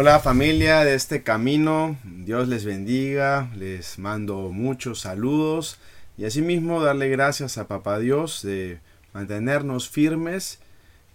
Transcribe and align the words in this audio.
Hola 0.00 0.20
familia 0.20 0.84
de 0.84 0.94
este 0.94 1.24
camino, 1.24 1.98
Dios 2.04 2.46
les 2.46 2.64
bendiga, 2.64 3.50
les 3.56 3.98
mando 3.98 4.50
muchos 4.52 5.00
saludos 5.00 5.76
y 6.16 6.24
asimismo 6.24 6.80
darle 6.80 7.08
gracias 7.08 7.58
a 7.58 7.66
Papá 7.66 7.98
Dios 7.98 8.42
de 8.44 8.78
mantenernos 9.12 9.88
firmes 9.88 10.60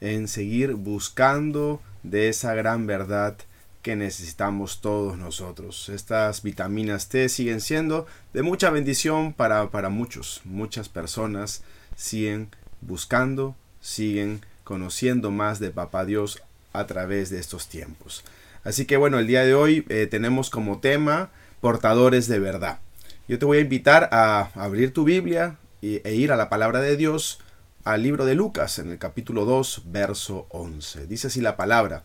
en 0.02 0.28
seguir 0.28 0.74
buscando 0.74 1.80
de 2.04 2.28
esa 2.28 2.56
gran 2.56 2.86
verdad 2.86 3.38
que 3.82 3.96
necesitamos 3.96 4.82
todos 4.82 5.18
nosotros. 5.18 5.88
Estas 5.88 6.44
vitaminas 6.44 7.08
T 7.08 7.30
siguen 7.30 7.62
siendo 7.62 8.06
de 8.34 8.44
mucha 8.44 8.70
bendición 8.70 9.32
para, 9.32 9.70
para 9.72 9.88
muchos. 9.88 10.42
Muchas 10.44 10.90
personas 10.90 11.64
siguen 11.96 12.50
buscando, 12.82 13.56
siguen 13.80 14.42
conociendo 14.66 15.32
más 15.32 15.60
de 15.60 15.72
Papá 15.72 16.04
Dios 16.04 16.44
a 16.74 16.86
través 16.86 17.30
de 17.30 17.40
estos 17.40 17.70
tiempos. 17.70 18.26
Así 18.64 18.86
que 18.86 18.98
bueno, 18.98 19.20
el 19.20 19.28
día 19.28 19.44
de 19.44 19.54
hoy 19.54 19.86
eh, 19.90 20.08
tenemos 20.10 20.50
como 20.50 20.80
tema 20.80 21.32
portadores 21.62 22.28
de 22.28 22.40
verdad. 22.40 22.80
Yo 23.28 23.40
te 23.40 23.46
voy 23.46 23.58
a 23.58 23.62
invitar 23.62 24.10
a 24.12 24.52
abrir 24.56 24.94
tu 24.94 25.04
Biblia 25.04 25.58
e 25.82 26.14
ir 26.14 26.32
a 26.32 26.38
la 26.38 26.50
palabra 26.50 26.80
de 26.80 26.96
Dios 26.96 27.40
al 27.84 28.04
libro 28.04 28.26
de 28.26 28.36
Lucas 28.36 28.80
en 28.80 28.92
el 28.92 28.98
capítulo 28.98 29.46
2, 29.46 29.84
verso 29.86 30.48
11. 30.50 31.08
Dice 31.08 31.28
así 31.28 31.42
la 31.42 31.58
palabra, 31.58 32.04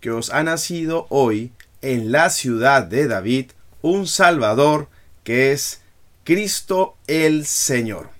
que 0.00 0.10
os 0.10 0.30
ha 0.30 0.42
nacido 0.42 1.06
hoy 1.10 1.52
en 1.82 2.10
la 2.12 2.30
ciudad 2.30 2.82
de 2.82 3.06
David 3.06 3.52
un 3.82 4.06
Salvador 4.06 4.88
que 5.22 5.52
es 5.52 5.80
Cristo 6.24 6.96
el 7.06 7.46
Señor. 7.46 8.10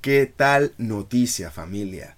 ¿Qué 0.00 0.32
tal 0.34 0.72
noticia 0.78 1.50
familia? 1.50 2.16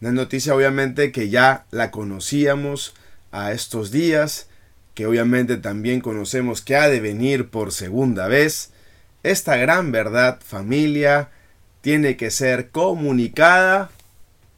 Una 0.00 0.12
noticia 0.12 0.54
obviamente 0.54 1.12
que 1.12 1.28
ya 1.28 1.66
la 1.70 1.90
conocíamos 1.90 2.94
a 3.32 3.52
estos 3.52 3.90
días, 3.90 4.48
que 4.94 5.06
obviamente 5.06 5.56
también 5.56 6.00
conocemos 6.00 6.60
que 6.60 6.76
ha 6.76 6.88
de 6.88 7.00
venir 7.00 7.50
por 7.50 7.72
segunda 7.72 8.28
vez. 8.28 8.72
Esta 9.22 9.56
gran 9.56 9.92
verdad 9.92 10.40
familia 10.44 11.30
tiene 11.80 12.16
que 12.16 12.30
ser 12.30 12.70
comunicada 12.70 13.90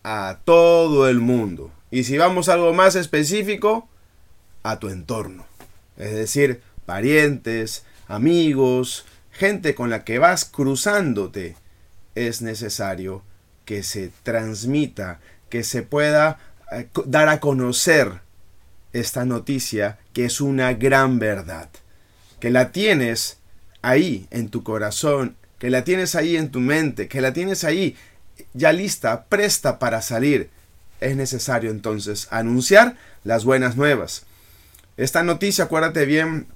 a 0.03 0.39
todo 0.45 1.09
el 1.09 1.21
mundo. 1.21 1.71
Y 1.91 2.05
si 2.05 2.17
vamos 2.17 2.49
a 2.49 2.55
algo 2.55 2.73
más 2.73 2.95
específico, 2.95 3.89
a 4.63 4.79
tu 4.79 4.89
entorno. 4.89 5.47
Es 5.97 6.13
decir, 6.13 6.63
parientes, 6.87 7.85
amigos, 8.09 9.05
gente 9.33 9.75
con 9.75 9.91
la 9.91 10.05
que 10.05 10.19
vas 10.19 10.45
cruzándote, 10.45 11.57
es 12.15 12.43
necesario 12.43 13.23
que 13.65 13.83
se 13.83 14.11
transmita, 14.23 15.21
que 15.49 15.65
se 15.65 15.83
pueda 15.83 16.39
eh, 16.73 16.89
dar 17.07 17.29
a 17.29 17.41
conocer 17.41 18.21
esta 18.93 19.25
noticia 19.25 19.99
que 20.13 20.25
es 20.25 20.41
una 20.41 20.73
gran 20.75 21.19
verdad, 21.19 21.69
que 22.41 22.51
la 22.51 22.73
tienes 22.73 23.39
ahí 23.83 24.27
en 24.31 24.49
tu 24.49 24.63
corazón, 24.63 25.37
que 25.59 25.71
la 25.71 25.85
tienes 25.85 26.15
ahí 26.15 26.37
en 26.37 26.51
tu 26.51 26.61
mente, 26.61 27.09
que 27.09 27.21
la 27.21 27.33
tienes 27.33 27.65
ahí 27.65 27.97
ya 28.55 28.73
lista, 28.73 29.25
presta 29.25 29.79
para 29.79 30.03
salir, 30.03 30.51
es 31.01 31.17
necesario 31.17 31.71
entonces 31.71 32.29
anunciar 32.31 32.97
las 33.25 33.45
buenas 33.45 33.77
nuevas. 33.77 34.25
Esta 34.97 35.23
noticia, 35.23 35.65
acuérdate 35.65 36.05
bien, 36.05 36.47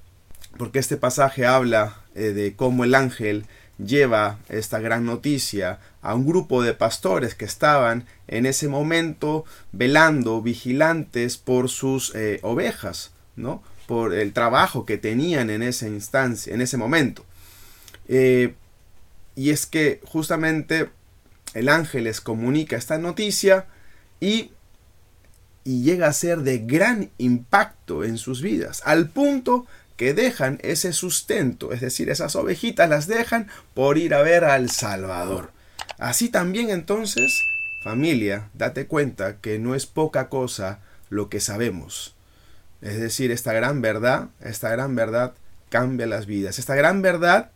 porque 0.57 0.79
este 0.79 0.97
pasaje 0.97 1.45
habla 1.45 1.97
eh, 2.15 2.33
de 2.33 2.55
cómo 2.55 2.83
el 2.83 2.95
ángel 2.95 3.45
lleva 3.77 4.39
esta 4.49 4.79
gran 4.79 5.05
noticia 5.05 5.79
a 6.01 6.15
un 6.15 6.25
grupo 6.25 6.63
de 6.63 6.73
pastores 6.73 7.35
que 7.35 7.45
estaban 7.45 8.05
en 8.27 8.45
ese 8.45 8.67
momento 8.67 9.45
velando, 9.71 10.41
vigilantes 10.41 11.37
por 11.37 11.69
sus 11.69 12.13
eh, 12.15 12.39
ovejas, 12.41 13.11
¿no? 13.35 13.63
por 13.87 14.13
el 14.13 14.33
trabajo 14.33 14.85
que 14.85 14.97
tenían 14.97 15.49
en 15.49 15.61
esa 15.61 15.87
instancia, 15.87 16.53
en 16.53 16.61
ese 16.61 16.77
momento. 16.77 17.25
Eh, 18.07 18.55
y 19.35 19.49
es 19.49 19.65
que 19.65 19.99
justamente 20.05 20.89
el 21.53 21.69
ángel 21.69 22.05
les 22.05 22.21
comunica 22.21 22.77
esta 22.77 22.97
noticia 22.97 23.67
y, 24.19 24.51
y 25.63 25.83
llega 25.83 26.07
a 26.07 26.13
ser 26.13 26.39
de 26.39 26.59
gran 26.59 27.11
impacto 27.17 28.03
en 28.03 28.17
sus 28.17 28.41
vidas, 28.41 28.81
al 28.85 29.09
punto 29.09 29.65
que 29.97 30.13
dejan 30.13 30.59
ese 30.61 30.93
sustento, 30.93 31.71
es 31.71 31.81
decir, 31.81 32.09
esas 32.09 32.35
ovejitas 32.35 32.89
las 32.89 33.07
dejan 33.07 33.47
por 33.73 33.97
ir 33.97 34.13
a 34.13 34.21
ver 34.21 34.43
al 34.43 34.69
Salvador. 34.69 35.51
Así 35.97 36.29
también 36.29 36.69
entonces, 36.69 37.41
familia, 37.83 38.49
date 38.53 38.87
cuenta 38.87 39.37
que 39.37 39.59
no 39.59 39.75
es 39.75 39.85
poca 39.85 40.29
cosa 40.29 40.79
lo 41.09 41.29
que 41.29 41.39
sabemos. 41.39 42.15
Es 42.81 42.99
decir, 42.99 43.31
esta 43.31 43.53
gran 43.53 43.81
verdad, 43.81 44.29
esta 44.41 44.69
gran 44.69 44.95
verdad 44.95 45.33
cambia 45.69 46.05
las 46.05 46.25
vidas. 46.25 46.59
Esta 46.59 46.75
gran 46.75 47.01
verdad 47.01 47.51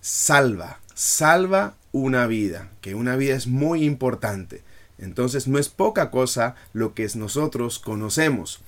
salva, 0.00 0.80
salva 0.94 1.74
una 1.92 2.26
vida, 2.26 2.70
que 2.80 2.94
una 2.94 3.16
vida 3.16 3.34
es 3.34 3.46
muy 3.46 3.84
importante. 3.84 4.62
Entonces 4.98 5.48
no 5.48 5.58
es 5.58 5.68
poca 5.68 6.10
cosa 6.10 6.54
lo 6.72 6.94
que 6.94 7.08
nosotros 7.14 7.78
conocemos. 7.78 8.60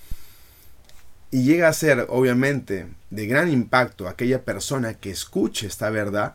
Y 1.30 1.44
llega 1.44 1.68
a 1.68 1.72
ser, 1.72 2.06
obviamente, 2.08 2.88
de 3.10 3.26
gran 3.26 3.50
impacto 3.50 4.08
aquella 4.08 4.44
persona 4.44 4.94
que 4.94 5.10
escuche 5.10 5.66
esta 5.66 5.90
verdad, 5.90 6.34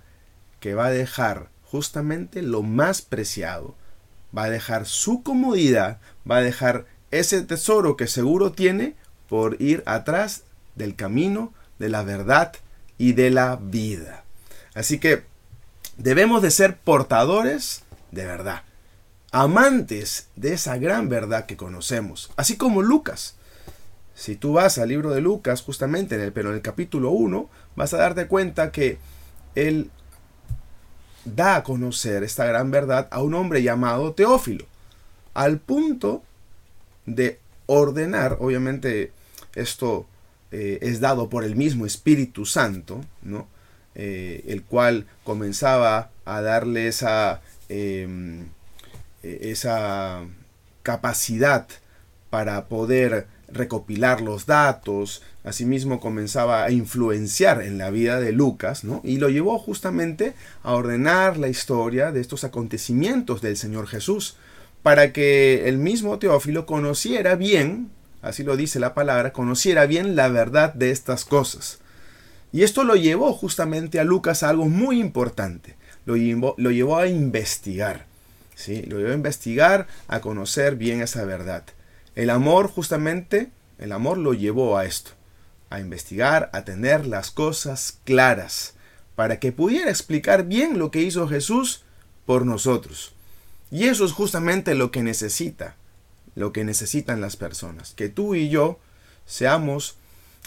que 0.59 0.73
va 0.73 0.87
a 0.87 0.91
dejar 0.91 1.49
justamente 1.63 2.41
lo 2.41 2.63
más 2.63 3.01
preciado. 3.01 3.75
Va 4.35 4.45
a 4.45 4.49
dejar 4.49 4.85
su 4.85 5.23
comodidad, 5.23 5.99
va 6.29 6.37
a 6.37 6.41
dejar 6.41 6.85
ese 7.11 7.41
tesoro 7.41 7.97
que 7.97 8.07
seguro 8.07 8.51
tiene 8.51 8.95
por 9.27 9.61
ir 9.61 9.83
atrás 9.85 10.43
del 10.75 10.95
camino 10.95 11.53
de 11.79 11.89
la 11.89 12.03
verdad 12.03 12.53
y 12.97 13.13
de 13.13 13.31
la 13.31 13.57
vida. 13.57 14.23
Así 14.73 14.99
que 14.99 15.23
Debemos 15.97 16.41
de 16.41 16.51
ser 16.51 16.77
portadores 16.77 17.83
de 18.11 18.25
verdad, 18.25 18.63
amantes 19.31 20.27
de 20.35 20.53
esa 20.53 20.77
gran 20.77 21.07
verdad 21.07 21.45
que 21.45 21.57
conocemos, 21.57 22.31
así 22.35 22.57
como 22.57 22.81
Lucas. 22.81 23.35
Si 24.15 24.37
tú 24.37 24.53
vas 24.53 24.77
al 24.77 24.89
libro 24.89 25.11
de 25.11 25.21
Lucas, 25.21 25.61
justamente 25.61 26.15
en 26.15 26.21
el, 26.21 26.31
pero 26.31 26.49
en 26.49 26.55
el 26.55 26.61
capítulo 26.61 27.11
1, 27.11 27.49
vas 27.75 27.93
a 27.93 27.97
darte 27.97 28.27
cuenta 28.27 28.71
que 28.71 28.97
él 29.55 29.91
da 31.25 31.57
a 31.57 31.63
conocer 31.63 32.23
esta 32.23 32.45
gran 32.45 32.71
verdad 32.71 33.07
a 33.11 33.21
un 33.21 33.33
hombre 33.33 33.61
llamado 33.61 34.13
Teófilo, 34.13 34.65
al 35.33 35.59
punto 35.59 36.23
de 37.05 37.39
ordenar, 37.65 38.37
obviamente 38.39 39.11
esto 39.53 40.05
eh, 40.51 40.79
es 40.81 40.99
dado 41.01 41.29
por 41.29 41.43
el 41.43 41.55
mismo 41.55 41.85
Espíritu 41.85 42.45
Santo, 42.45 43.01
¿no? 43.21 43.47
Eh, 43.95 44.43
el 44.47 44.63
cual 44.63 45.07
comenzaba 45.23 46.11
a 46.25 46.41
darle 46.41 46.87
esa, 46.87 47.41
em, 47.69 48.47
e, 49.23 49.51
esa 49.51 50.21
capacidad 50.83 51.67
para 52.29 52.65
poder 52.65 53.27
recopilar 53.47 54.21
los 54.21 54.45
datos, 54.45 55.21
asimismo 55.43 55.99
comenzaba 55.99 56.63
a 56.63 56.71
influenciar 56.71 57.61
en 57.61 57.77
la 57.77 57.89
vida 57.89 58.19
de 58.19 58.31
Lucas, 58.31 58.83
¿no? 58.83 59.01
Y 59.03 59.17
lo 59.17 59.29
llevó 59.29 59.59
justamente 59.59 60.33
a 60.63 60.73
ordenar 60.73 61.37
la 61.37 61.47
historia 61.47 62.11
de 62.11 62.21
estos 62.21 62.43
acontecimientos 62.43 63.41
del 63.41 63.57
Señor 63.57 63.87
Jesús, 63.87 64.37
para 64.83 65.13
que 65.13 65.67
el 65.67 65.77
mismo 65.77 66.19
Teófilo 66.19 66.65
conociera 66.65 67.35
bien, 67.35 67.89
así 68.21 68.43
lo 68.43 68.55
dice 68.55 68.79
la 68.79 68.93
palabra, 68.93 69.33
conociera 69.33 69.85
bien 69.85 70.15
la 70.15 70.27
verdad 70.27 70.73
de 70.73 70.91
estas 70.91 71.25
cosas. 71.25 71.79
Y 72.51 72.63
esto 72.63 72.83
lo 72.83 72.95
llevó 72.95 73.33
justamente 73.33 73.99
a 73.99 74.03
Lucas 74.03 74.43
a 74.43 74.49
algo 74.49 74.69
muy 74.69 74.99
importante. 74.99 75.75
Lo 76.05 76.15
llevó, 76.15 76.55
lo 76.57 76.71
llevó 76.71 76.97
a 76.97 77.07
investigar. 77.07 78.05
¿sí? 78.55 78.83
Lo 78.83 78.97
llevó 78.97 79.11
a 79.11 79.15
investigar, 79.15 79.87
a 80.07 80.21
conocer 80.21 80.75
bien 80.75 81.01
esa 81.01 81.25
verdad. 81.25 81.63
El 82.15 82.29
amor 82.29 82.67
justamente, 82.67 83.51
el 83.77 83.91
amor 83.91 84.17
lo 84.17 84.33
llevó 84.33 84.77
a 84.77 84.85
esto. 84.85 85.11
A 85.69 85.79
investigar, 85.79 86.49
a 86.53 86.63
tener 86.63 87.05
las 87.05 87.31
cosas 87.31 87.99
claras. 88.03 88.75
Para 89.15 89.39
que 89.39 89.51
pudiera 89.51 89.89
explicar 89.89 90.45
bien 90.45 90.79
lo 90.79 90.91
que 90.91 91.01
hizo 91.01 91.27
Jesús 91.27 91.83
por 92.25 92.45
nosotros. 92.45 93.13
Y 93.71 93.85
eso 93.85 94.05
es 94.05 94.11
justamente 94.11 94.75
lo 94.75 94.91
que 94.91 95.03
necesita 95.03 95.75
lo 96.35 96.51
que 96.51 96.63
necesitan 96.63 97.21
las 97.21 97.37
personas. 97.37 97.93
Que 97.95 98.09
tú 98.09 98.35
y 98.35 98.49
yo 98.49 98.79
seamos 99.25 99.97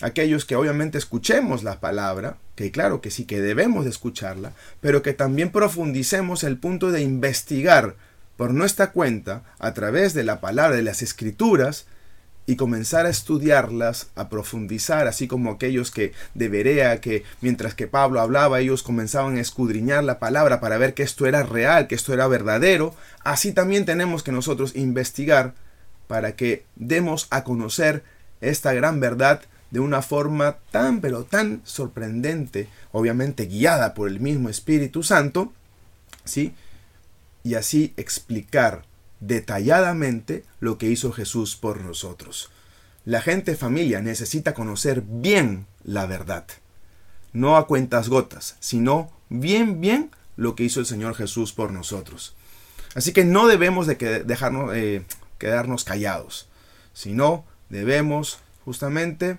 aquellos 0.01 0.45
que 0.45 0.55
obviamente 0.55 0.99
escuchemos 0.99 1.65
la 1.65 1.81
palabra, 1.81 2.37
que 2.55 2.71
claro 2.71 3.01
que 3.01 3.11
sí 3.11 3.25
que 3.25 3.41
debemos 3.41 3.85
de 3.85 3.91
escucharla, 3.91 4.53
pero 4.81 5.03
que 5.03 5.15
también 5.15 5.51
profundicemos 5.51 6.45
el 6.45 6.59
punto 6.59 6.93
de 6.93 7.01
investigar 7.01 7.97
por 8.39 8.55
nuestra 8.55 8.93
cuenta 8.93 9.43
a 9.59 9.75
través 9.75 10.15
de 10.15 10.23
la 10.23 10.41
palabra 10.41 10.77
de 10.77 10.85
las 10.85 11.03
escrituras 11.03 11.87
y 12.47 12.55
comenzar 12.55 13.05
a 13.05 13.11
estudiarlas, 13.11 14.07
a 14.15 14.29
profundizar, 14.29 15.09
así 15.09 15.27
como 15.27 15.51
aquellos 15.51 15.91
que 15.91 16.13
de 16.35 16.49
Berea, 16.49 17.01
que 17.01 17.25
mientras 17.41 17.75
que 17.75 17.89
Pablo 17.89 18.21
hablaba, 18.21 18.61
ellos 18.61 18.85
comenzaban 18.85 19.37
a 19.37 19.41
escudriñar 19.41 20.05
la 20.05 20.21
palabra 20.21 20.61
para 20.61 20.79
ver 20.79 20.95
que 20.95 21.03
esto 21.03 21.27
era 21.27 21.43
real, 21.43 21.89
que 21.89 21.97
esto 21.97 22.15
era 22.15 22.29
verdadero, 22.29 22.95
así 23.25 23.53
también 23.53 23.85
tenemos 23.85 24.23
que 24.23 24.33
nosotros 24.33 24.77
investigar 24.77 25.53
para 26.07 26.37
que 26.37 26.65
demos 26.77 27.27
a 27.31 27.43
conocer 27.43 28.05
esta 28.41 28.73
gran 28.73 29.01
verdad 29.01 29.43
de 29.73 29.81
una 29.81 30.01
forma 30.01 30.59
tan 30.71 31.01
pero 31.01 31.25
tan 31.25 31.61
sorprendente, 31.65 32.69
obviamente 32.93 33.47
guiada 33.47 33.95
por 33.95 34.09
el 34.09 34.21
mismo 34.21 34.49
Espíritu 34.49 35.03
Santo, 35.03 35.53
¿sí? 36.25 36.55
Y 37.49 37.55
así 37.55 37.95
explicar 37.97 38.85
detalladamente 39.21 40.45
lo 40.61 40.77
que 40.77 40.91
hizo 40.91 41.13
Jesús 41.13 41.57
por 41.57 41.81
nosotros. 41.81 42.51
La 43.07 43.23
gente 43.23 43.57
familia 43.57 44.03
necesita 44.03 44.53
conocer 44.53 45.01
bien 45.01 45.65
la 45.83 46.05
verdad, 46.05 46.45
no 47.33 47.57
a 47.57 47.67
cuentas 47.67 48.11
gotas, 48.11 48.57
sino 48.61 49.11
bien, 49.31 49.81
bien 49.81 50.11
lo 50.37 50.55
que 50.55 50.65
hizo 50.65 50.81
el 50.81 50.85
Señor 50.85 51.15
Jesús 51.15 51.55
por 51.55 51.73
nosotros. 51.73 52.37
Así 52.95 53.15
que 53.15 53.25
no 53.25 53.47
debemos 53.47 53.87
de 53.87 53.95
dejarnos, 54.27 54.77
eh, 54.77 55.07
quedarnos 55.39 55.85
callados, 55.85 56.51
sino 56.93 57.47
debemos 57.71 58.41
justamente 58.67 59.39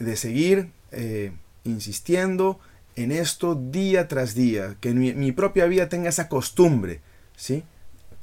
de 0.00 0.16
seguir 0.16 0.72
eh, 0.90 1.30
insistiendo 1.62 2.58
en 2.96 3.12
esto 3.12 3.54
día 3.54 4.08
tras 4.08 4.34
día, 4.34 4.74
que 4.80 4.92
mi 4.92 5.30
propia 5.30 5.66
vida 5.66 5.88
tenga 5.88 6.08
esa 6.08 6.28
costumbre, 6.28 7.00
¿sí? 7.36 7.64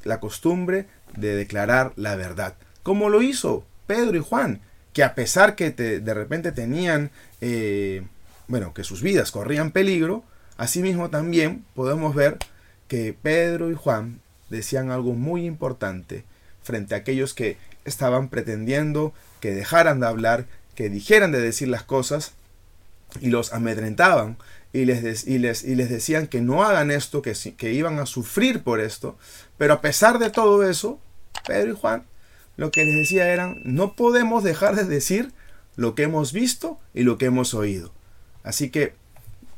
la 0.04 0.20
costumbre 0.20 0.88
de 1.16 1.36
declarar 1.36 1.94
la 1.96 2.16
verdad, 2.16 2.56
como 2.84 3.10
lo 3.10 3.22
hizo 3.22 3.66
Pedro 3.88 4.18
y 4.18 4.22
Juan, 4.22 4.62
que 4.94 5.04
a 5.04 5.16
pesar 5.16 5.56
que 5.56 5.72
de 5.72 6.14
repente 6.14 6.52
tenían, 6.52 7.12
eh, 7.40 8.04
bueno, 8.48 8.74
que 8.74 8.84
sus 8.84 9.02
vidas 9.02 9.32
corrían 9.32 9.72
peligro, 9.72 10.24
asimismo 10.58 11.10
también 11.10 11.66
podemos 11.76 12.16
ver 12.16 12.38
que 12.88 13.16
Pedro 13.20 13.72
y 13.72 13.76
Juan 13.76 14.20
decían 14.50 14.92
algo 14.92 15.14
muy 15.14 15.46
importante 15.46 16.26
frente 16.62 16.94
a 16.94 17.00
aquellos 17.00 17.34
que 17.34 17.58
estaban 17.86 18.30
pretendiendo 18.30 19.14
que 19.40 19.54
dejaran 19.54 20.00
de 20.00 20.08
hablar, 20.08 20.46
que 20.76 20.90
dijeran 20.90 21.32
de 21.32 21.42
decir 21.42 21.68
las 21.68 21.84
cosas 21.84 22.34
y 23.20 23.30
los 23.30 23.54
amedrentaban 23.54 24.38
y 24.74 24.86
les, 24.86 25.28
y 25.28 25.38
les, 25.38 25.64
y 25.64 25.76
les 25.76 25.90
decían 25.90 26.28
que 26.28 26.42
no 26.42 26.64
hagan 26.64 26.92
esto, 26.92 27.22
que, 27.22 27.34
que 27.58 27.74
iban 27.74 28.00
a 28.00 28.06
sufrir 28.06 28.64
por 28.64 28.80
esto. 28.80 29.18
Pero 29.58 29.74
a 29.74 29.82
pesar 29.82 30.20
de 30.20 30.30
todo 30.30 30.68
eso, 30.68 31.00
Pedro 31.46 31.72
y 31.72 31.76
Juan 31.76 32.06
lo 32.58 32.72
que 32.72 32.86
les 32.86 32.96
decía 32.96 33.34
eran, 33.34 33.62
no 33.64 33.96
podemos 33.96 34.44
dejar 34.44 34.76
de 34.76 34.84
decir 34.84 35.32
lo 35.76 35.96
que 35.96 36.04
hemos 36.04 36.32
visto 36.34 36.80
y 36.94 37.04
lo 37.04 37.18
que 37.18 37.26
hemos 37.26 37.54
oído. 37.54 37.92
Así 38.44 38.70
que 38.70 38.94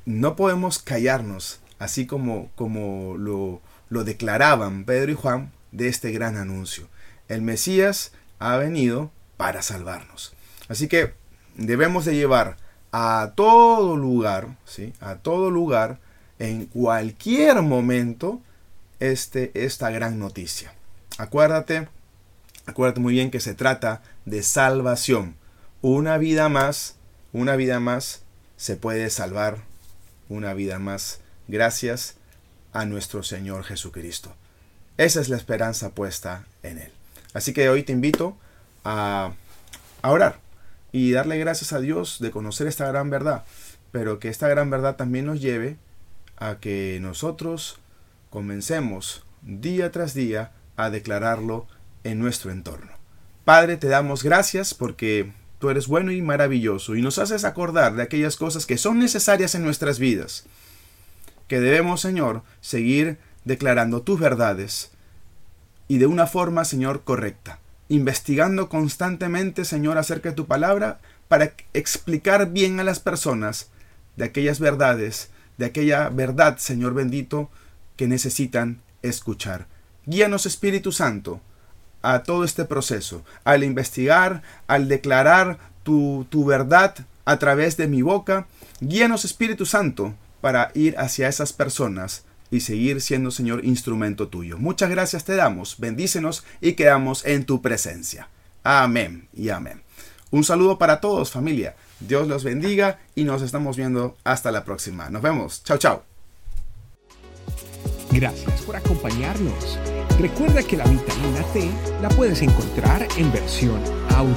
no 0.05 0.35
podemos 0.35 0.79
callarnos, 0.79 1.59
así 1.79 2.05
como, 2.05 2.49
como 2.55 3.17
lo, 3.17 3.61
lo 3.89 4.03
declaraban 4.03 4.85
Pedro 4.85 5.11
y 5.11 5.15
Juan 5.15 5.51
de 5.71 5.87
este 5.87 6.11
gran 6.11 6.37
anuncio. 6.37 6.87
El 7.27 7.41
Mesías 7.41 8.13
ha 8.39 8.57
venido 8.57 9.11
para 9.37 9.61
salvarnos. 9.61 10.33
Así 10.69 10.87
que 10.87 11.13
debemos 11.55 12.05
de 12.05 12.15
llevar 12.15 12.57
a 12.93 13.33
todo 13.35 13.97
lugar, 13.97 14.55
¿sí? 14.65 14.93
A 15.01 15.15
todo 15.15 15.49
lugar, 15.49 15.99
en 16.37 16.67
cualquier 16.67 17.63
momento, 17.63 18.39
este, 18.99 19.51
esta 19.55 19.89
gran 19.89 20.19
noticia. 20.19 20.75
Acuérdate, 21.17 21.87
acuérdate 22.67 22.99
muy 22.99 23.13
bien 23.13 23.31
que 23.31 23.39
se 23.39 23.55
trata 23.55 24.03
de 24.25 24.43
salvación. 24.43 25.35
Una 25.81 26.19
vida 26.19 26.49
más, 26.49 26.95
una 27.33 27.55
vida 27.55 27.79
más 27.79 28.21
se 28.57 28.75
puede 28.75 29.09
salvar, 29.09 29.57
una 30.29 30.53
vida 30.53 30.77
más 30.77 31.19
gracias 31.47 32.17
a 32.73 32.85
nuestro 32.85 33.23
Señor 33.23 33.63
Jesucristo. 33.63 34.35
Esa 34.97 35.19
es 35.19 35.29
la 35.29 35.37
esperanza 35.37 35.89
puesta 35.95 36.45
en 36.61 36.77
Él. 36.77 36.91
Así 37.33 37.53
que 37.53 37.69
hoy 37.69 37.81
te 37.81 37.91
invito 37.91 38.37
a, 38.83 39.33
a 40.03 40.11
orar 40.11 40.42
y 40.93 41.11
darle 41.11 41.39
gracias 41.39 41.73
a 41.73 41.81
Dios 41.81 42.19
de 42.19 42.31
conocer 42.31 42.67
esta 42.67 42.87
gran 42.87 43.09
verdad, 43.09 43.43
pero 43.91 44.19
que 44.19 44.29
esta 44.29 44.47
gran 44.47 44.69
verdad 44.69 44.95
también 44.95 45.25
nos 45.25 45.41
lleve 45.41 45.77
a 46.37 46.59
que 46.59 46.99
nosotros 47.01 47.79
comencemos 48.29 49.25
día 49.41 49.91
tras 49.91 50.13
día 50.13 50.51
a 50.77 50.91
declararlo 50.91 51.67
en 52.03 52.19
nuestro 52.19 52.51
entorno. 52.51 52.91
Padre, 53.43 53.75
te 53.75 53.87
damos 53.87 54.23
gracias 54.23 54.75
porque 54.75 55.33
tú 55.57 55.71
eres 55.71 55.87
bueno 55.87 56.11
y 56.11 56.21
maravilloso 56.21 56.95
y 56.95 57.01
nos 57.01 57.17
haces 57.17 57.43
acordar 57.43 57.95
de 57.95 58.03
aquellas 58.03 58.37
cosas 58.37 58.67
que 58.67 58.77
son 58.77 58.99
necesarias 58.99 59.55
en 59.55 59.63
nuestras 59.63 59.97
vidas, 59.97 60.45
que 61.47 61.59
debemos, 61.59 62.01
Señor, 62.01 62.43
seguir 62.61 63.17
declarando 63.45 64.03
tus 64.03 64.19
verdades 64.19 64.91
y 65.87 65.97
de 65.97 66.05
una 66.05 66.27
forma, 66.27 66.65
Señor, 66.65 67.03
correcta 67.03 67.59
investigando 67.89 68.69
constantemente, 68.69 69.65
Señor, 69.65 69.97
acerca 69.97 70.29
de 70.29 70.35
tu 70.35 70.47
palabra 70.47 70.99
para 71.27 71.53
explicar 71.73 72.51
bien 72.51 72.79
a 72.79 72.83
las 72.83 72.99
personas 72.99 73.69
de 74.15 74.25
aquellas 74.25 74.59
verdades, 74.59 75.29
de 75.57 75.65
aquella 75.65 76.09
verdad, 76.09 76.57
Señor 76.57 76.93
bendito, 76.93 77.49
que 77.95 78.07
necesitan 78.07 78.81
escuchar. 79.01 79.67
Guíanos, 80.05 80.45
Espíritu 80.45 80.91
Santo, 80.91 81.41
a 82.01 82.23
todo 82.23 82.43
este 82.43 82.65
proceso, 82.65 83.23
al 83.43 83.63
investigar, 83.63 84.43
al 84.67 84.87
declarar 84.87 85.57
tu, 85.83 86.27
verdad 86.45 86.95
a 87.25 87.39
través 87.39 87.77
de 87.77 87.87
mi 87.87 88.01
boca. 88.01 88.47
Guíanos, 88.81 89.25
Espíritu 89.25 89.65
Santo, 89.65 90.13
para 90.41 90.71
ir 90.73 90.95
hacia 90.97 91.29
esas 91.29 91.53
personas 91.53 92.25
y 92.51 92.61
seguir 92.61 93.01
siendo, 93.01 93.31
Señor, 93.31 93.65
instrumento 93.65 94.27
tuyo. 94.27 94.57
Muchas 94.57 94.89
gracias 94.89 95.25
te 95.25 95.35
damos, 95.35 95.75
bendícenos 95.79 96.43
y 96.61 96.73
quedamos 96.73 97.25
en 97.25 97.45
tu 97.45 97.61
presencia. 97.61 98.29
Amén 98.63 99.27
y 99.33 99.49
amén. 99.49 99.81
Un 100.31 100.43
saludo 100.43 100.77
para 100.77 100.99
todos, 100.99 101.31
familia. 101.31 101.75
Dios 101.99 102.27
los 102.27 102.43
bendiga 102.43 102.99
y 103.15 103.23
nos 103.23 103.41
estamos 103.41 103.77
viendo 103.77 104.17
hasta 104.23 104.51
la 104.51 104.65
próxima. 104.65 105.09
Nos 105.09 105.21
vemos. 105.21 105.63
Chao, 105.63 105.77
chao. 105.77 106.03
Gracias 108.11 108.61
por 108.61 108.75
acompañarnos. 108.75 109.79
Recuerda 110.19 110.61
que 110.61 110.77
la 110.77 110.85
vitamina 110.85 111.43
T 111.53 111.69
la 112.01 112.09
puedes 112.09 112.41
encontrar 112.41 113.07
en 113.17 113.31
versión 113.31 113.81
audio, 114.09 114.35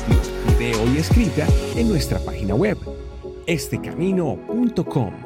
video 0.48 0.94
y 0.94 0.98
escrita 0.98 1.46
en 1.76 1.88
nuestra 1.88 2.18
página 2.20 2.54
web, 2.54 2.78
estecamino.com. 3.46 5.25